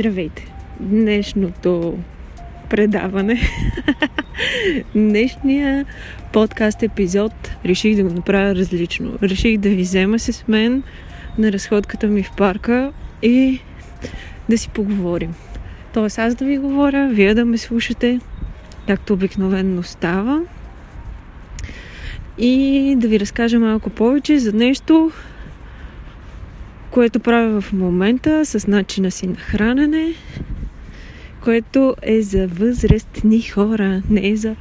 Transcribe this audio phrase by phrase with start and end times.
[0.00, 0.46] Здравейте!
[0.80, 1.98] Днешното
[2.70, 3.40] предаване,
[4.94, 5.86] днешния
[6.32, 7.32] подкаст епизод
[7.64, 9.18] реших да го направя различно.
[9.22, 10.82] Реших да ви взема с мен
[11.38, 13.60] на разходката ми в парка и
[14.48, 15.34] да си поговорим.
[15.94, 18.20] Тоест аз да ви говоря, вие да ме слушате,
[18.86, 20.42] както обикновенно става.
[22.38, 25.10] И да ви разкажа малко повече за нещо,
[26.90, 30.14] което правя в момента с начина си на хранене,
[31.44, 34.56] което е за възрастни хора, не е за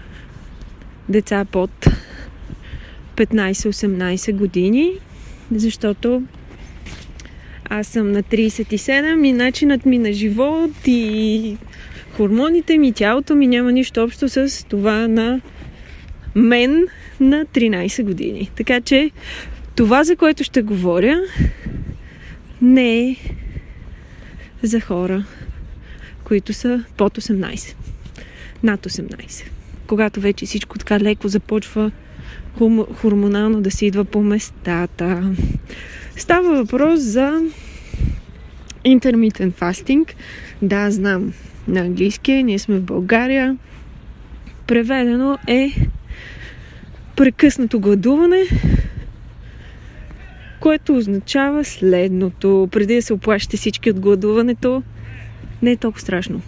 [1.10, 1.88] деца под
[3.16, 4.92] 15-18 години,
[5.52, 6.24] защото
[7.70, 11.58] аз съм на 37 и начинът ми на живот и
[12.18, 15.42] хормоните ми, тялото ми няма нищо общо с това на
[16.36, 16.88] мен
[17.20, 18.52] на 13 години.
[18.56, 19.12] Така че
[19.76, 21.22] това, за което ще говоря,
[22.62, 23.16] не е
[24.64, 25.26] за хора,
[26.24, 27.76] които са под 18.
[28.64, 29.44] Над 18.
[29.88, 31.92] Когато вече всичко така леко започва
[32.94, 35.36] хормонално да се идва по местата.
[36.16, 37.42] Става въпрос за
[38.86, 40.14] intermittent fasting.
[40.62, 41.34] Да, знам
[41.68, 43.58] на английски, ние сме в България.
[44.68, 45.72] Преведено е
[47.16, 48.44] прекъснато гладуване
[50.60, 52.68] което означава следното.
[52.72, 54.84] Преди да се оплащате всички от гладуването,
[55.62, 56.42] не е толкова страшно.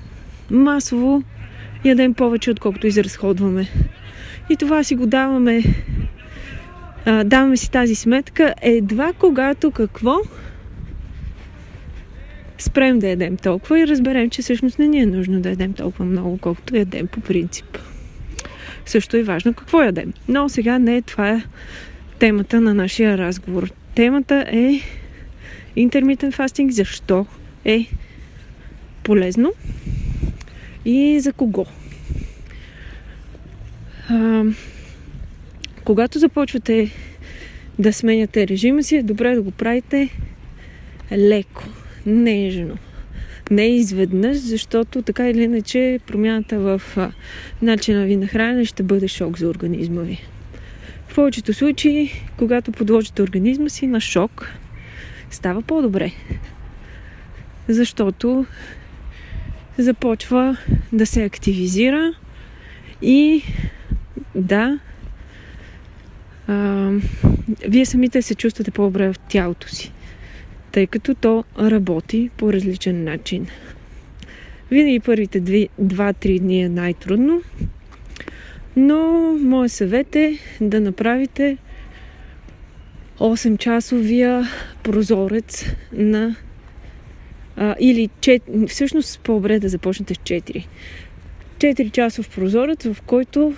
[0.51, 1.23] Масово
[1.85, 3.67] ядем повече, отколкото изразходваме.
[4.49, 5.63] И това си го даваме.
[7.05, 10.15] А, даваме си тази сметка едва когато какво
[12.57, 16.05] спрем да ядем толкова и разберем, че всъщност не ни е нужно да ядем толкова
[16.05, 17.77] много, колкото ядем по принцип.
[18.85, 20.13] Също е важно какво ядем.
[20.27, 21.41] Но сега не е това
[22.19, 23.71] темата на нашия разговор.
[23.95, 24.81] Темата е
[25.77, 26.69] intermittent fasting.
[26.69, 27.25] Защо
[27.65, 27.85] е
[29.03, 29.53] полезно
[30.85, 31.65] и за кого?
[34.09, 34.43] А,
[35.83, 36.91] когато започвате
[37.79, 40.09] да сменяте режима си, е добре да го правите
[41.11, 41.63] леко,
[42.05, 42.77] нежно.
[43.51, 46.81] Не изведнъж, защото така или иначе промяната в
[47.61, 50.21] начина ви на хранене ще бъде шок за организма ви.
[51.11, 54.53] В повечето случаи, когато подложите организма си на шок,
[55.31, 56.11] става по-добре.
[57.67, 58.45] Защото
[59.77, 60.57] започва
[60.93, 62.13] да се активизира
[63.01, 63.43] и
[64.35, 64.79] да,
[66.47, 66.89] а,
[67.67, 69.91] вие самите се чувствате по-добре в тялото си,
[70.71, 73.47] тъй като то работи по различен начин.
[74.71, 77.41] Винаги първите 2-3 дни е най-трудно,
[78.75, 81.57] но моят съвет е да направите
[83.19, 84.47] 8-часовия
[84.83, 86.35] прозорец на
[87.55, 90.65] а, или 4, всъщност по-добре да започнете с 4.
[91.57, 93.53] 4 часов прозорец, в който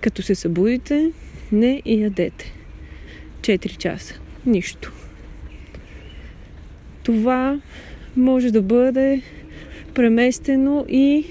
[0.00, 1.12] като се събудите,
[1.52, 2.52] не ядете.
[3.40, 4.20] 4 часа.
[4.46, 4.92] Нищо.
[7.02, 7.60] Това
[8.16, 9.22] може да бъде
[9.94, 11.26] преместено и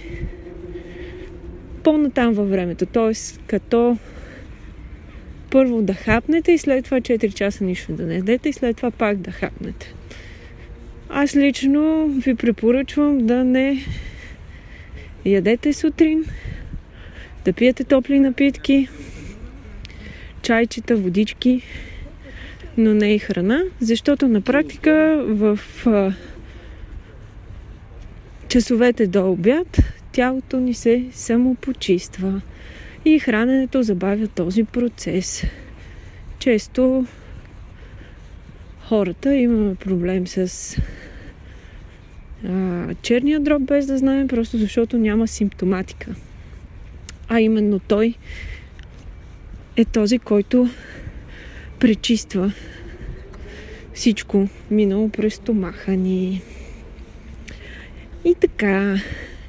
[1.89, 2.85] по-натам във времето.
[2.85, 3.13] Т.е.
[3.47, 3.97] като
[5.49, 8.91] първо да хапнете и след това 4 часа нищо да не ядете и след това
[8.91, 9.93] пак да хапнете.
[11.09, 13.85] Аз лично ви препоръчвам да не
[15.25, 16.25] ядете сутрин,
[17.45, 18.87] да пиете топли напитки,
[20.41, 21.61] чайчета, водички,
[22.77, 25.59] но не и храна, защото на практика в
[28.47, 29.79] часовете до обяд
[30.11, 32.41] тялото ни се самопочиства
[33.05, 35.43] и храненето забавя този процес.
[36.39, 37.05] Често
[38.81, 40.77] хората имаме проблем с
[42.47, 46.15] а, черния дроб, без да знаем, просто защото няма симптоматика.
[47.27, 48.13] А именно той
[49.77, 50.69] е този, който
[51.79, 52.53] пречиства
[53.93, 56.41] всичко минало през стомаха ни.
[58.25, 58.95] И така,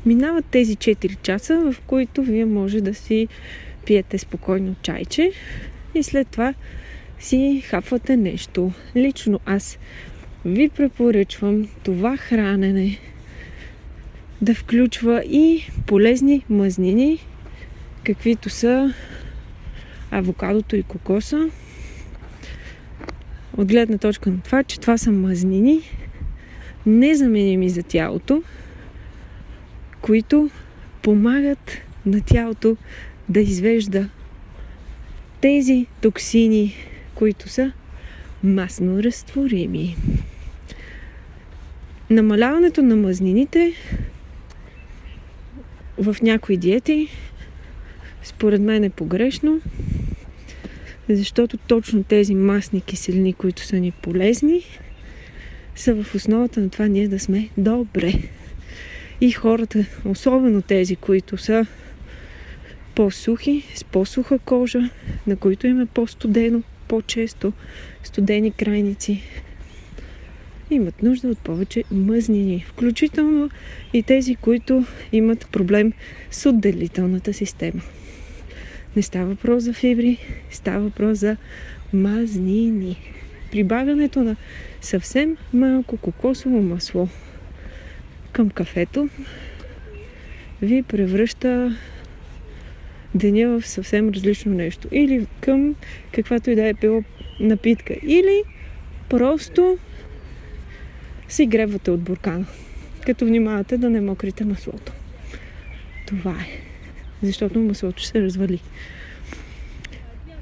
[0.07, 3.29] Минават тези 4 часа, в които вие може да си
[3.87, 5.33] пиете спокойно чайче
[5.95, 6.55] и след това
[7.19, 8.73] си хапвате нещо.
[8.97, 9.79] Лично аз
[10.45, 12.99] ви препоръчвам това хранене
[14.43, 17.19] да включва и полезни мазнини,
[18.05, 18.95] каквито са
[20.11, 21.49] авокадото и кокоса.
[23.57, 25.81] От гледна точка на това, че това са мазнини,
[26.87, 28.43] незаменими за тялото,
[30.03, 30.51] които
[31.03, 32.77] помагат на тялото
[33.29, 34.09] да извежда
[35.41, 36.75] тези токсини,
[37.15, 37.73] които са
[38.45, 39.97] масно разтворими.
[42.11, 43.73] Намаляването на мазнините
[45.99, 47.09] в някои диети
[48.23, 49.61] според мен е погрешно,
[51.09, 54.63] защото точно тези масни киселини, които са ни полезни,
[55.77, 58.13] са в основата на това ние да сме добре.
[59.21, 61.67] И хората, особено тези, които са
[62.95, 64.91] по-сухи, с по-суха кожа,
[65.27, 67.53] на които им е по-студено, по-често
[68.03, 69.23] студени крайници,
[70.71, 72.65] имат нужда от повече мъзнини.
[72.69, 73.51] Включително
[73.93, 75.93] и тези, които имат проблем
[76.31, 77.81] с отделителната система.
[78.97, 80.19] Не става въпрос за фибри,
[80.51, 81.37] става въпрос за
[81.93, 82.97] мазнини.
[83.53, 84.37] Прибавянето на
[84.81, 87.09] съвсем малко кокосово масло
[88.33, 89.09] към кафето
[90.63, 91.77] ви превръща
[93.15, 94.89] деня в съвсем различно нещо.
[94.93, 95.75] Или към
[96.13, 97.03] каквато и да е пила
[97.41, 97.95] напитка.
[98.03, 98.43] Или
[99.09, 99.79] просто
[101.29, 102.47] си гребвате от буркана.
[103.07, 104.93] Като внимавате да не мокрите маслото.
[106.07, 106.61] Това е.
[107.23, 108.61] Защото маслото ще се развали.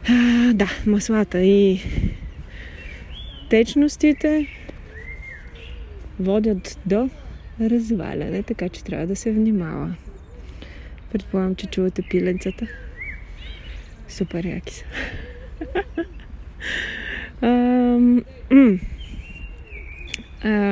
[0.09, 1.81] А, да, маслата и
[3.51, 4.47] течностите
[6.21, 7.11] водят до
[7.61, 9.95] разваляне, така че трябва да се внимава.
[11.13, 12.67] Предполагам, че чувате пиленцата.
[14.09, 14.85] Супер яки са.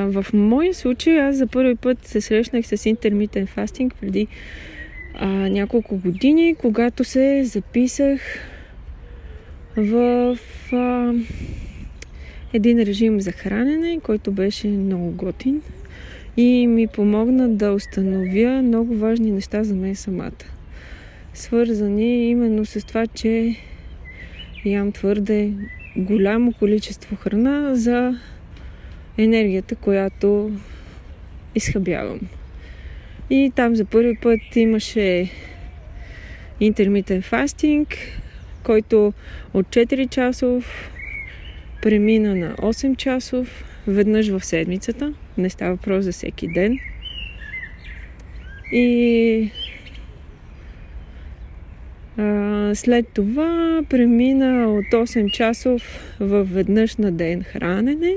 [0.06, 4.26] в моя случай аз за първи път се срещнах с интермитен фастинг преди
[5.14, 8.20] а, няколко години, когато се записах
[9.76, 10.38] в
[10.72, 11.14] а,
[12.52, 15.62] един режим за хранене, който беше много готин
[16.36, 20.30] и ми помогна да установя много важни неща за мен самата.
[21.34, 23.56] Свързани именно с това, че
[24.64, 25.52] ям твърде
[25.96, 28.20] голямо количество храна за
[29.18, 30.52] енергията, която
[31.54, 32.20] изхъбявам.
[33.30, 35.30] И там за първи път имаше
[36.60, 37.96] интермитен фастинг,
[38.62, 39.12] който
[39.54, 40.90] от 4 часов
[41.82, 45.14] премина на 8 часов веднъж в седмицата.
[45.38, 46.78] Не става въпрос за всеки ден.
[48.72, 49.50] И
[52.16, 55.82] а, след това премина от 8 часов
[56.20, 58.14] в веднъж на ден хранене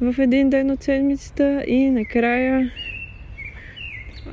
[0.00, 2.70] в един ден от седмицата и накрая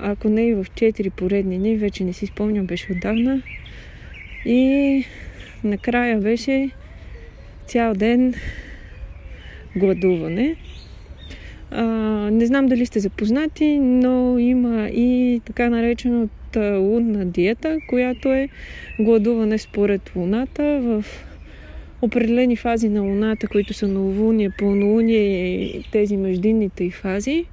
[0.01, 3.41] ако не и в 4 поредни дни, вече не си спомням, беше отдавна.
[4.45, 5.05] И
[5.63, 6.69] накрая беше
[7.67, 8.33] цял ден
[9.75, 10.55] гладуване.
[11.71, 11.83] А,
[12.31, 18.49] не знам дали сте запознати, но има и така наречената лунна диета, която е
[18.99, 21.05] гладуване според луната в
[22.01, 27.45] определени фази на луната, които са новолуние, пълнолуние и тези междинните фази.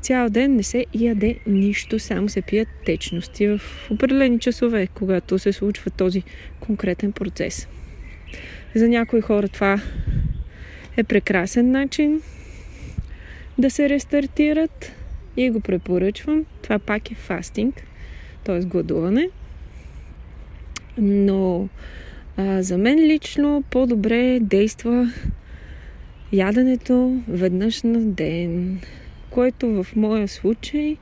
[0.00, 5.52] Цял ден не се яде нищо, само се пият течности в определени часове, когато се
[5.52, 6.22] случва този
[6.60, 7.68] конкретен процес.
[8.74, 9.80] За някои хора това
[10.96, 12.22] е прекрасен начин
[13.58, 14.92] да се рестартират
[15.36, 16.44] и го препоръчвам.
[16.62, 17.82] Това пак е фастинг,
[18.44, 18.60] т.е.
[18.60, 19.28] гладуване.
[20.98, 21.68] Но
[22.36, 25.12] а, за мен лично по-добре действа
[26.32, 28.80] яденето веднъж на ден,
[29.30, 30.96] което в моя случай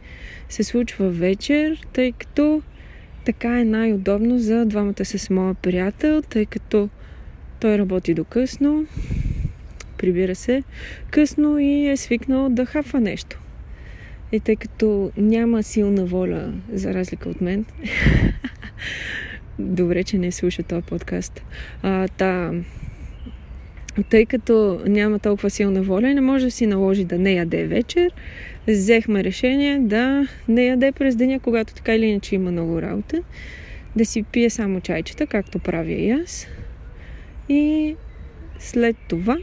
[0.48, 2.62] се случва вечер, тъй като
[3.24, 6.88] така е най-удобно за двамата с моя приятел, тъй като
[7.60, 8.86] той работи до късно,
[10.00, 10.62] прибира се
[11.10, 13.40] късно и е свикнал да хапва нещо.
[14.32, 17.64] И тъй като няма силна воля, за разлика от мен,
[19.58, 21.42] добре, че не слуша този подкаст,
[21.82, 22.52] а, та,
[24.10, 28.10] тъй като няма толкова силна воля, не може да си наложи да не яде вечер,
[28.68, 33.22] взехме решение да не яде през деня, когато така или иначе има много работа,
[33.96, 36.46] да си пие само чайчета, както правя и аз.
[37.48, 37.96] И
[38.58, 39.38] след това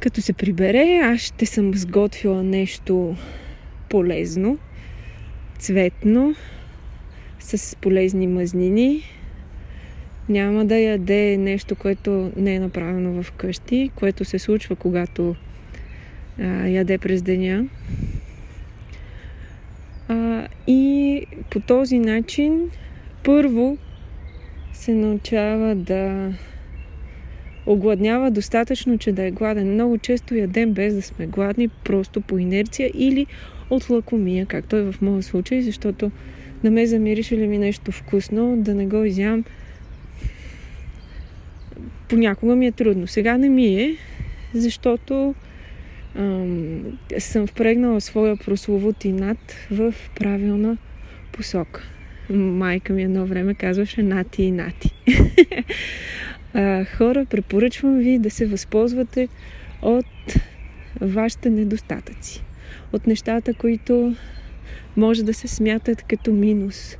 [0.00, 3.16] като се прибере, аз ще съм сготвила нещо
[3.88, 4.58] полезно,
[5.58, 6.34] цветно,
[7.40, 9.02] с полезни мазнини.
[10.28, 15.36] Няма да яде нещо, което не е направено в къщи, което се случва, когато
[16.40, 17.66] а, яде през деня.
[20.08, 22.70] А, и по този начин
[23.24, 23.78] първо
[24.72, 26.32] се научава да
[27.66, 29.72] огладнява достатъчно, че да е гладен.
[29.72, 33.26] Много често ядем без да сме гладни, просто по инерция или
[33.70, 36.10] от лакомия, както е в моя случай, защото
[36.64, 39.44] да ме замирише ли ми нещо вкусно, да не го изям.
[42.08, 43.06] Понякога ми е трудно.
[43.06, 43.96] Сега не ми е,
[44.54, 45.34] защото
[46.18, 49.38] ам, съм впрегнала своя прословут над
[49.70, 50.76] в правилна
[51.32, 51.82] посока.
[52.30, 54.90] Майка ми едно време казваше нати и нати.
[56.54, 59.28] а, хора, препоръчвам ви да се възползвате
[59.82, 60.34] от
[61.00, 62.44] вашите недостатъци.
[62.92, 64.14] От нещата, които
[64.96, 66.96] може да се смятат като минус.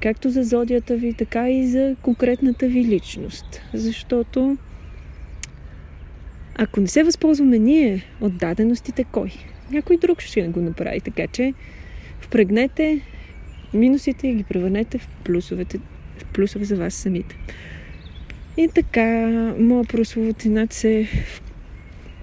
[0.00, 3.60] Както за зодията ви, така и за конкретната ви личност.
[3.74, 4.56] Защото
[6.54, 9.32] ако не се възползваме ние от даденостите, кой?
[9.70, 11.00] Някой друг ще го направи.
[11.00, 11.54] Така че
[12.20, 13.00] впрегнете
[13.74, 15.78] минусите и ги превърнете в, плюсовете,
[16.18, 17.36] в плюсове за вас самите.
[18.56, 19.26] И така,
[19.58, 21.08] моя прословутинат се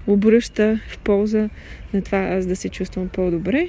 [0.06, 1.48] обръща в полза
[1.94, 3.68] на това аз да се чувствам по-добре.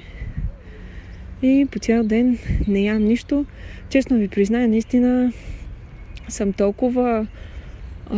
[1.41, 2.37] И по цял ден
[2.67, 3.45] не ям нищо.
[3.89, 5.33] Честно ви призная, наистина
[6.27, 7.27] съм толкова
[8.09, 8.17] а,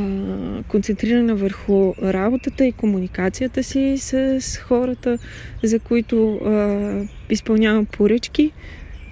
[0.67, 5.17] концентрирана върху работата и комуникацията си с хората,
[5.63, 8.51] за които а, изпълнявам поръчки,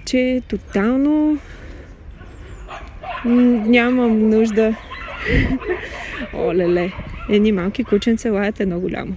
[0.06, 1.38] че тотално
[3.24, 4.76] нямам нужда.
[6.34, 6.92] О, леле,
[7.28, 9.16] едни малки кученца лаят едно голямо.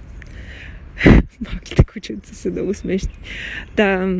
[1.52, 3.14] Малките кученца са много смешни.
[3.76, 4.16] Да,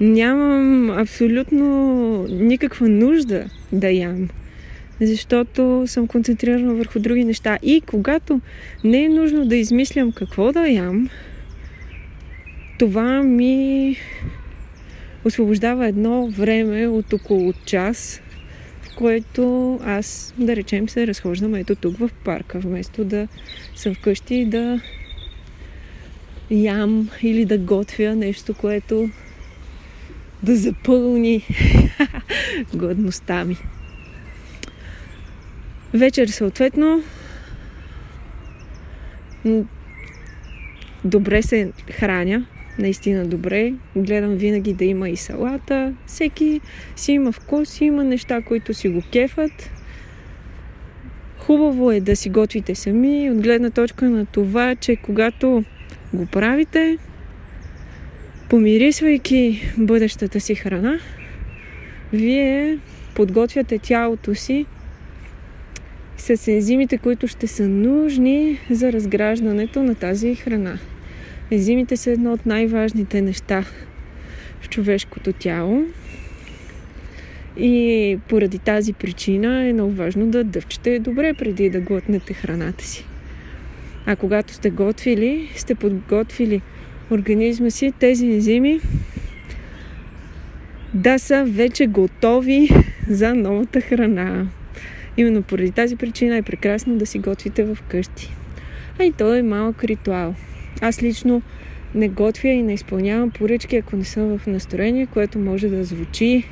[0.00, 4.28] нямам абсолютно никаква нужда да ям
[5.06, 7.58] защото съм концентрирана върху други неща.
[7.62, 8.40] И когато
[8.84, 11.08] не е нужно да измислям какво да ям,
[12.78, 13.96] това ми
[15.24, 18.21] освобождава едно време от около час,
[18.96, 23.28] което аз, да речем, се разхождам ето тук в парка, вместо да
[23.74, 24.80] съм вкъщи и да
[26.50, 29.10] ям или да готвя нещо, което
[30.42, 31.46] да запълни
[32.74, 33.56] годността ми.
[35.94, 37.02] Вечер съответно
[41.04, 42.46] добре се храня,
[42.78, 43.72] наистина добре.
[43.96, 45.94] Гледам винаги да има и салата.
[46.06, 46.60] Всеки
[46.96, 49.70] си има вкус, има неща, които си го кефат.
[51.38, 55.64] Хубаво е да си готвите сами, от гледна точка на това, че когато
[56.14, 56.98] го правите,
[58.48, 60.98] помирисвайки бъдещата си храна,
[62.12, 62.78] вие
[63.14, 64.66] подготвяте тялото си
[66.16, 70.78] с ензимите, които ще са нужни за разграждането на тази храна.
[71.52, 73.64] Ензимите са едно от най-важните неща
[74.60, 75.84] в човешкото тяло.
[77.56, 83.04] И поради тази причина е много важно да дъвчете добре преди да глътнете храната си.
[84.06, 86.62] А когато сте готвили, сте подготвили
[87.10, 88.80] организма си тези ензими
[90.94, 92.68] да са вече готови
[93.08, 94.46] за новата храна.
[95.16, 98.34] Именно поради тази причина е прекрасно да си готвите в къщи.
[99.00, 100.34] А и то е малък ритуал.
[100.82, 101.42] Аз лично
[101.94, 106.44] не готвя и не изпълнявам поръчки, ако не съм в настроение, което може да звучи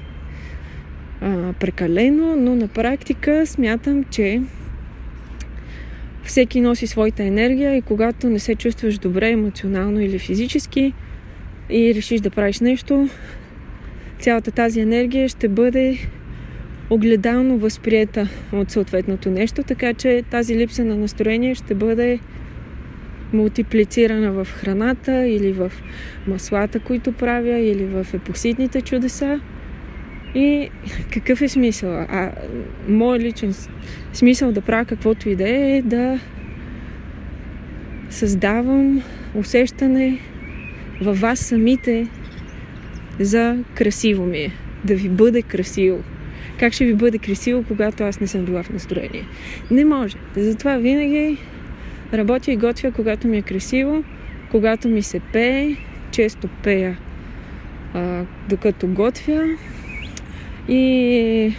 [1.21, 4.43] а, прекалено, но на практика смятам, че
[6.25, 10.93] всеки носи своята енергия и когато не се чувстваш добре емоционално или физически
[11.71, 13.09] и решиш да правиш нещо,
[14.19, 15.99] цялата тази енергия ще бъде
[16.91, 22.19] огледално възприета от съответното нещо, така че тази липса на настроение ще бъде
[23.33, 25.73] мултиплицирана в храната или в
[26.27, 29.41] маслата, които правя, или в епоксидните чудеса.
[30.35, 30.71] И
[31.13, 31.93] какъв е смисъл?
[31.93, 32.31] А
[32.89, 33.55] мой личен
[34.13, 36.21] смисъл да правя каквото и да е, е да
[38.11, 39.03] създавам
[39.35, 40.19] усещане
[41.01, 42.09] във вас самите
[43.21, 44.53] за красиво ми е.
[44.85, 46.03] Да ви бъде красиво.
[46.59, 49.27] Как ще ви бъде красиво, когато аз не съм била в настроение?
[49.71, 50.17] Не може.
[50.37, 51.39] Затова винаги
[52.15, 54.05] работя и готвя, когато ми е красиво,
[54.51, 55.77] когато ми се пее,
[56.11, 56.99] често пея
[57.95, 59.45] а, докато готвя
[60.69, 61.53] и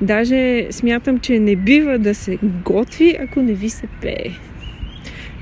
[0.00, 4.30] даже смятам, че не бива да се готви, ако не ви се пее.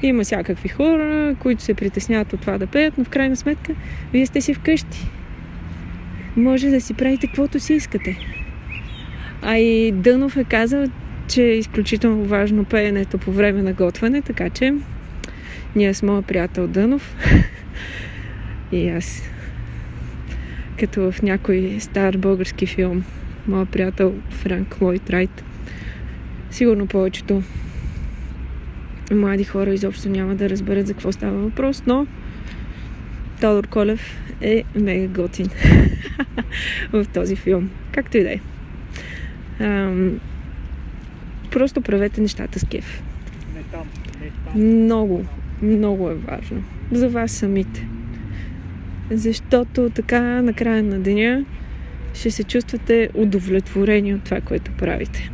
[0.02, 3.74] Има всякакви хора, които се притесняват от това да пеят, но в крайна сметка
[4.12, 5.10] вие сте си вкъщи
[6.36, 8.16] може да си правите каквото си искате.
[9.42, 10.84] А и Дънов е казал,
[11.28, 14.74] че е изключително важно пеенето по време на готвяне, така че
[15.76, 17.16] ние с моя приятел Дънов
[18.72, 19.22] и аз
[20.78, 23.04] като в някой стар български филм
[23.48, 25.44] моя приятел Франк Лойд Райт
[26.50, 27.42] сигурно повечето
[29.12, 32.06] млади хора изобщо няма да разберат за какво става въпрос, но
[33.40, 35.48] Тодор Колев е мега готин
[36.92, 37.70] в този филм.
[37.92, 38.40] Както и да е.
[41.54, 43.02] Просто правете нещата с кеф.
[43.56, 43.86] Не там,
[44.20, 44.84] не там.
[44.84, 45.24] Много,
[45.62, 46.64] много е важно.
[46.92, 47.86] За вас самите.
[49.10, 51.44] Защото така на края на деня
[52.14, 55.30] ще се чувствате удовлетворени от това, което правите.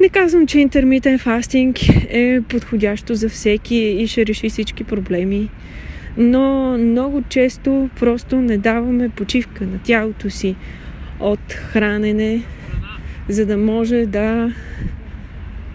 [0.00, 1.76] Не казвам, че интермитен фастинг
[2.08, 5.48] е подходящо за всеки и ще реши всички проблеми,
[6.16, 10.56] но много често просто не даваме почивка на тялото си
[11.20, 12.42] от хранене,
[13.30, 14.52] за да може да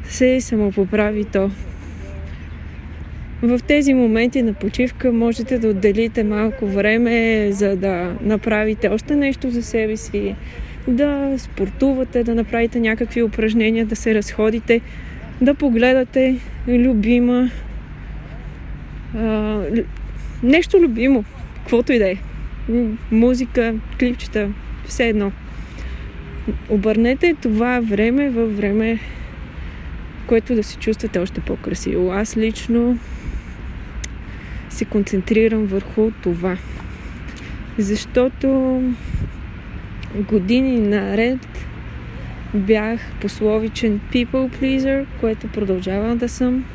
[0.03, 1.51] се самопоправи то.
[3.41, 9.49] В тези моменти на почивка можете да отделите малко време, за да направите още нещо
[9.49, 10.35] за себе си,
[10.87, 14.81] да спортувате, да направите някакви упражнения, да се разходите,
[15.41, 16.35] да погледате
[16.67, 17.49] любима
[19.15, 19.59] а,
[20.43, 21.23] нещо любимо,
[21.55, 22.15] каквото и да е.
[23.11, 24.49] Музика, клипчета,
[24.87, 25.31] все едно.
[26.69, 28.99] Обърнете това време във време,
[30.27, 32.11] което да се чувствате още по-красиво.
[32.11, 32.97] Аз лично
[34.69, 36.57] се концентрирам върху това.
[37.77, 38.81] Защото
[40.15, 41.47] години наред
[42.53, 46.65] бях пословичен people pleaser, което продължавам да съм.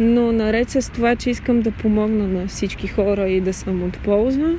[0.00, 3.98] Но наред с това, че искам да помогна на всички хора и да съм от
[3.98, 4.54] полза,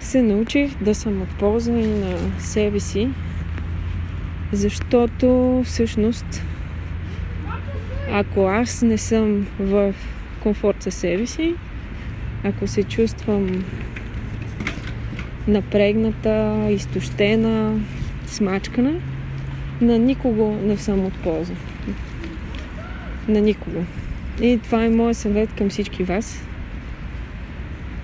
[0.00, 3.08] се научих да съм от полза и на себе си,
[4.52, 6.42] защото всъщност
[8.12, 9.94] ако аз не съм в
[10.42, 11.54] комфорт със себе си,
[12.44, 13.64] ако се чувствам
[15.48, 17.80] напрегната, изтощена,
[18.26, 18.92] смачкана,
[19.80, 21.54] на никого не съм от полза.
[23.28, 23.84] На никого.
[24.42, 26.44] И това е моят съвет към всички вас.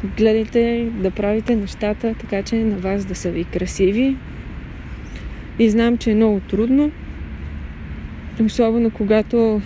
[0.04, 4.16] Гледайте да правите нещата така, че на вас да са ви красиви.
[5.58, 6.90] И знам, че е много трудно.
[8.44, 9.62] Особено когато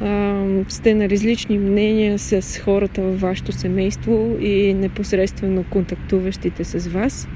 [0.00, 7.28] а, сте на различни мнения с хората във вашето семейство и непосредствено контактуващите с вас.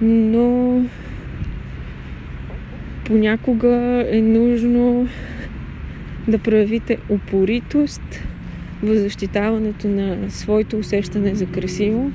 [0.00, 0.80] Но
[3.04, 5.08] понякога е нужно
[6.28, 8.22] да проявите упоритост
[8.86, 12.12] в защитаването на своето усещане за красиво,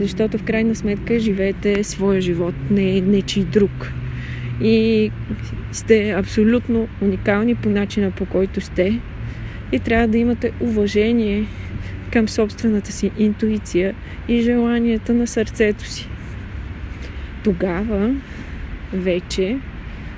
[0.00, 3.92] защото в крайна сметка живеете своя живот, не нечи друг.
[4.62, 5.10] И
[5.72, 9.00] сте абсолютно уникални по начина по който сте
[9.72, 11.44] и трябва да имате уважение
[12.12, 13.94] към собствената си интуиция
[14.28, 16.08] и желанията на сърцето си.
[17.44, 18.14] Тогава
[18.92, 19.58] вече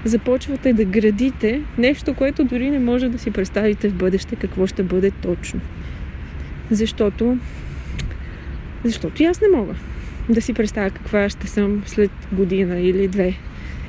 [0.04, 4.82] започвате да градите нещо, което дори не може да си представите в бъдеще какво ще
[4.82, 5.60] бъде точно.
[6.70, 7.38] Защото
[8.84, 9.74] защото и аз не мога
[10.28, 13.34] да си представя каква ще съм след година или две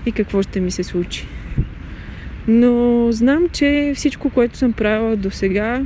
[0.06, 1.28] и какво ще ми се случи.
[2.47, 5.84] Но знам, че всичко, което съм правила до сега,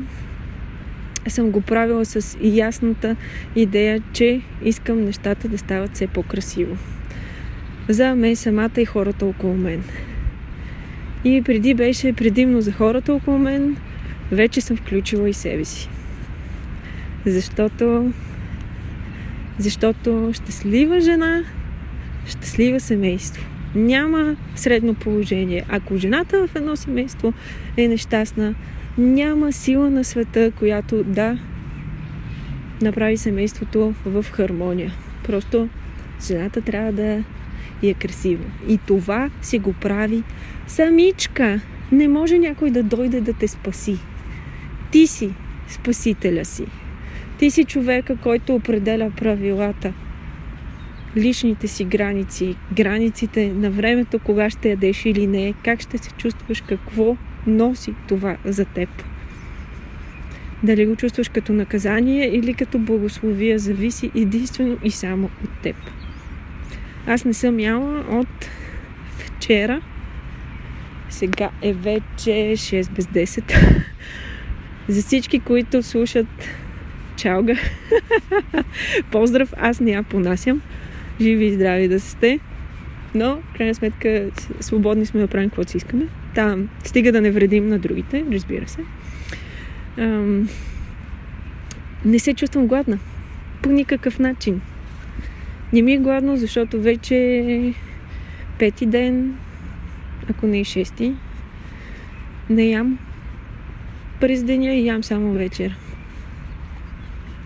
[1.28, 3.16] съм го правила с ясната
[3.56, 6.78] идея, че искам нещата да стават все по-красиво.
[7.90, 9.84] За мен самата и хората около мен.
[11.26, 13.78] И преди беше предимно за хората около мен,
[14.32, 15.90] вече съм включила и себе си.
[17.26, 18.12] Защото
[19.58, 21.44] защото щастлива жена,
[22.26, 23.46] щастлива семейство.
[23.76, 25.66] Няма средно положение.
[25.70, 27.34] Ако жената в едно семейство
[27.78, 28.56] е нещастна,
[28.98, 31.38] няма сила на света, която да
[32.82, 34.94] направи семейството в хармония.
[35.24, 35.70] Просто
[36.28, 37.24] жената трябва да
[37.84, 38.44] е красива.
[38.68, 40.24] И това си го прави
[40.68, 41.62] самичка.
[41.92, 43.98] Не може някой да дойде да те спаси.
[44.92, 45.30] Ти си
[45.68, 46.66] спасителя си.
[47.40, 49.94] Ти си човека, който определя правилата
[51.18, 56.62] личните си граници, границите на времето, кога ще ядеш или не, как ще се чувстваш,
[56.62, 58.90] какво носи това за теб.
[60.64, 65.76] Дали го чувстваш като наказание или като благословия, зависи единствено и само от теб.
[67.08, 68.50] Аз не съм яла от
[69.10, 69.82] вчера.
[71.16, 73.56] Сега е вече 6 без 10.
[74.88, 76.28] За всички, които слушат
[77.16, 77.54] чалга,
[79.12, 80.62] поздрав, аз не я понасям
[81.22, 82.40] живи и здрави да сте.
[83.16, 86.06] Но, в крайна сметка, свободни сме да правим каквото си искаме.
[86.34, 88.82] Там, стига да не вредим на другите, разбира се.
[89.98, 90.50] Ам,
[92.06, 93.00] не се чувствам гладна.
[93.62, 94.62] По никакъв начин.
[95.74, 97.74] Не ми е гладно, защото вече
[98.60, 99.36] пети ден,
[100.30, 101.14] ако не и шести,
[102.50, 103.00] не ям
[104.20, 105.76] през деня и ям само вечер.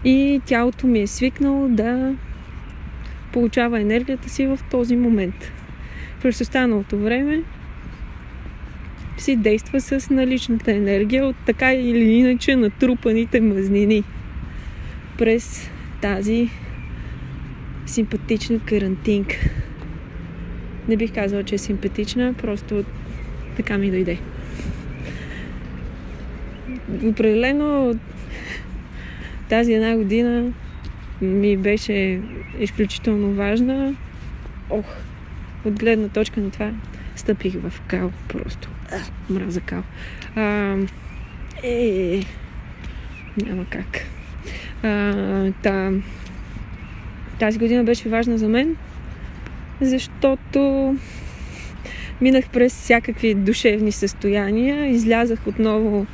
[0.03, 2.15] И тялото ми е свикнало да
[3.33, 5.51] получава енергията си в този момент.
[6.21, 7.43] През останалото време
[9.17, 14.03] си действа с наличната енергия от така или иначе натрупаните мазнини
[15.17, 15.69] през
[16.01, 16.49] тази
[17.85, 19.37] симпатична карантинка.
[20.89, 22.83] Не бих казала, че е симпатична, просто
[23.57, 24.17] така ми дойде.
[27.03, 27.99] Определено
[29.49, 30.51] тази една година
[31.21, 32.21] ми беше
[32.59, 33.95] изключително важна.
[34.69, 34.85] Ох,
[35.65, 36.71] от гледна точка на това
[37.15, 38.69] стъпих в кал просто.
[39.29, 39.83] Мраза кал.
[40.35, 40.75] А,
[41.63, 42.23] е,
[43.45, 44.05] няма как.
[44.83, 45.91] А, та,
[47.39, 48.75] тази година беше важна за мен,
[49.81, 50.95] защото
[52.21, 56.05] минах през всякакви душевни състояния, излязах отново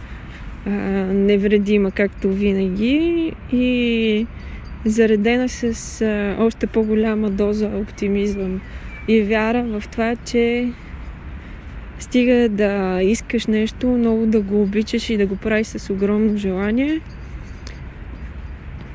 [0.65, 0.69] а,
[1.13, 4.27] невредима, както винаги и
[4.85, 8.61] заредена с а, още по-голяма доза оптимизъм
[9.07, 10.71] и вяра в това, че
[11.99, 17.01] стига да искаш нещо, много да го обичаш и да го правиш с огромно желание,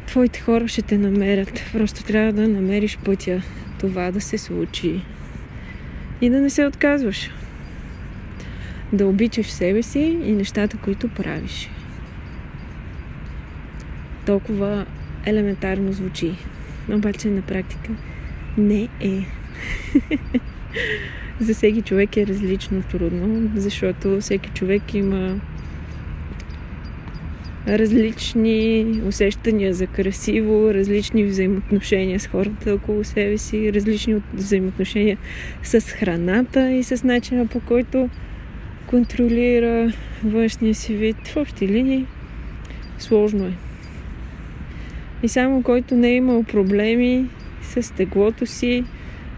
[0.07, 1.63] твоите хора ще те намерят.
[1.73, 3.43] Просто трябва да намериш пътя
[3.81, 5.01] това да се случи
[6.21, 7.31] и да не се отказваш.
[8.93, 11.71] Да обичаш себе си и нещата, които правиш.
[14.27, 14.87] Толкова
[15.27, 16.35] елементарно звучи.
[16.89, 17.93] Обаче на практика
[18.59, 19.25] не е.
[21.41, 25.41] За всеки човек е различно трудно, защото всеки човек има
[27.69, 35.19] различни усещания за красиво, различни взаимоотношения с хората около себе си, различни взаимоотношения
[35.63, 38.09] с храната и с начина по който
[38.87, 39.93] контролира
[40.25, 41.17] външния си вид.
[41.29, 42.07] В общи линии
[42.99, 43.53] сложно е.
[45.23, 47.27] И само който не е имал проблеми
[47.63, 48.85] с теглото си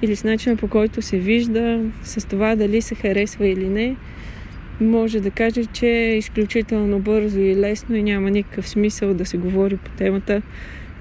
[0.02, 3.96] или с начина по който се вижда, с това дали се харесва или не,
[4.82, 9.36] може да каже, че е изключително бързо и лесно и няма никакъв смисъл да се
[9.36, 10.42] говори по темата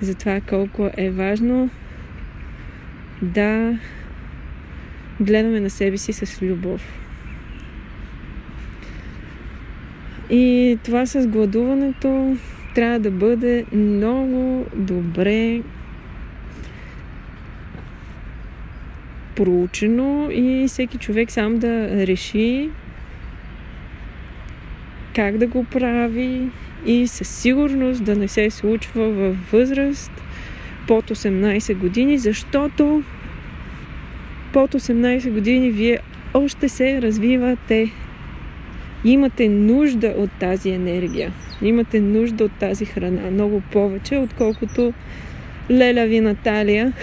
[0.01, 1.69] за това колко е важно
[3.21, 3.77] да
[5.21, 7.01] гледаме на себе си с любов.
[10.29, 12.37] И това с гладуването
[12.75, 15.61] трябва да бъде много добре
[19.35, 22.69] проучено и всеки човек сам да реши
[25.15, 26.49] как да го прави
[26.85, 30.11] и със сигурност да не се случва във възраст
[30.87, 33.03] под 18 години, защото
[34.53, 35.99] под 18 години вие
[36.33, 37.91] още се развивате.
[39.05, 41.33] Имате нужда от тази енергия.
[41.61, 43.31] Имате нужда от тази храна.
[43.31, 44.93] Много повече, отколкото
[45.71, 46.93] Леля ви Наталия.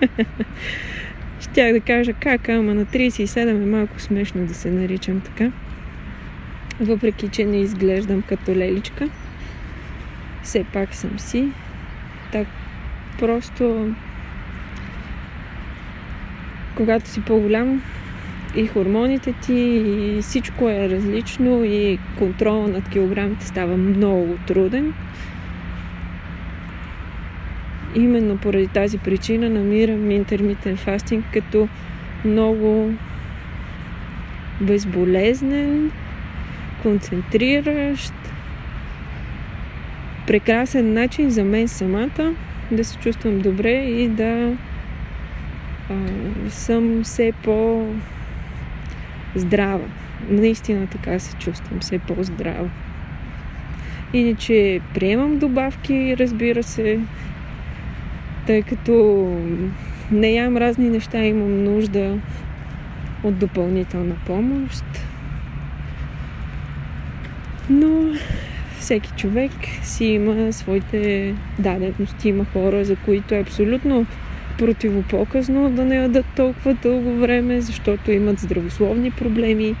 [1.40, 5.50] Щях да кажа как, ама на 37 е малко смешно да се наричам така
[6.80, 9.08] въпреки че не изглеждам като леличка.
[10.42, 11.48] Все пак съм си.
[12.32, 12.46] Так,
[13.18, 13.94] просто
[16.76, 17.82] когато си по-голям
[18.56, 24.94] и хормоните ти и всичко е различно и контрола над килограмите става много труден.
[27.94, 31.68] Именно поради тази причина намирам интермитен фастинг като
[32.24, 32.92] много
[34.60, 35.90] безболезнен
[36.84, 38.12] концентриращ,
[40.26, 42.34] прекрасен начин за мен самата
[42.72, 44.56] да се чувствам добре и да
[45.90, 45.94] а,
[46.50, 47.86] съм все по
[49.34, 49.84] здрава.
[50.28, 52.70] Наистина така се чувствам, все по-здрава.
[54.12, 57.00] Иначе приемам добавки, разбира се,
[58.46, 59.26] тъй като
[60.12, 62.18] не ям разни неща, имам нужда
[63.22, 64.84] от допълнителна помощ.
[67.70, 68.12] Но
[68.78, 72.28] всеки човек си има своите дадености.
[72.28, 74.06] Има хора, за които е абсолютно
[74.58, 79.74] противопоказно да не ядат толкова дълго време, защото имат здравословни проблеми.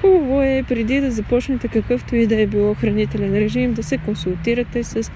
[0.00, 4.84] Хубаво е преди да започнете какъвто и да е било хранителен режим, да се консултирате
[4.84, 5.12] с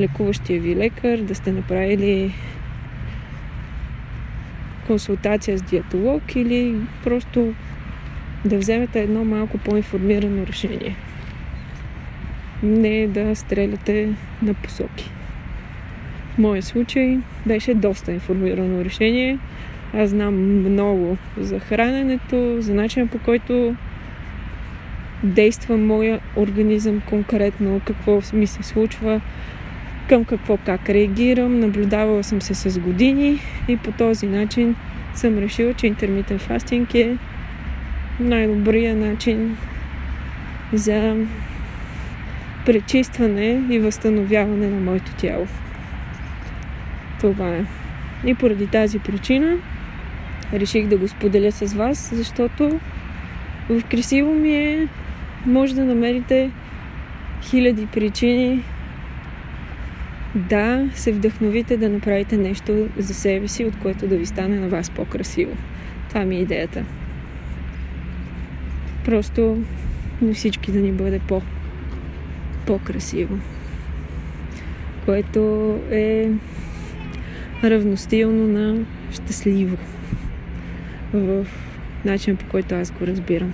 [0.00, 2.34] лекуващия ви лекар, да сте направили
[4.86, 7.54] консултация с диетолог или просто
[8.46, 10.96] да вземете едно малко по-информирано решение.
[12.62, 14.08] Не да стреляте
[14.42, 15.10] на посоки.
[16.34, 19.38] В моя случай беше доста информирано решение.
[19.94, 23.76] Аз знам много за храненето, за начина по който
[25.22, 29.20] действа моя организъм конкретно, какво ми се случва,
[30.08, 31.60] към какво как реагирам.
[31.60, 34.76] Наблюдавала съм се с години и по този начин
[35.14, 37.16] съм решила, че интермитен фастинг е
[38.20, 39.56] най-добрия начин
[40.72, 41.16] за
[42.66, 45.46] пречистване и възстановяване на моето тяло.
[47.20, 47.64] Това е.
[48.26, 49.56] И поради тази причина
[50.52, 52.80] реших да го споделя с вас, защото
[53.68, 54.88] в красиво ми е
[55.46, 56.50] може да намерите
[57.42, 58.62] хиляди причини
[60.34, 64.68] да се вдъхновите да направите нещо за себе си, от което да ви стане на
[64.68, 65.56] вас по-красиво.
[66.08, 66.84] Това ми е идеята.
[69.06, 69.58] Просто
[70.22, 71.42] на всички да ни бъде по-
[72.66, 73.38] по-красиво.
[75.04, 75.40] Което
[75.90, 76.30] е
[77.64, 79.76] равностилно на щастливо
[81.12, 81.46] в
[82.04, 83.52] начин по който аз го разбирам.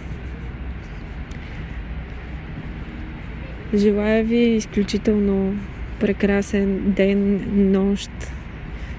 [3.74, 5.54] Желая ви изключително
[6.00, 8.10] прекрасен ден, нощ,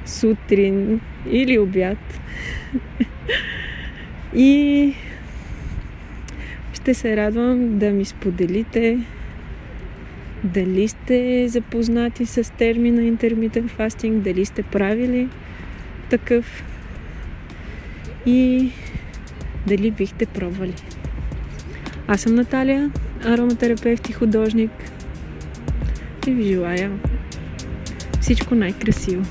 [0.06, 1.00] сутрин
[1.32, 2.20] или обяд.
[4.36, 4.94] И
[6.84, 9.00] ще се радвам да ми споделите
[10.44, 15.30] дали сте запознати с термина intermittent fasting, дали сте правили
[16.10, 16.64] такъв
[18.26, 18.70] и
[19.68, 20.74] дали бихте пробвали.
[22.08, 22.92] Аз съм Наталия,
[23.26, 24.72] ароматерапевт и художник
[26.28, 26.92] и ви желая
[28.22, 29.24] всичко най-красиво.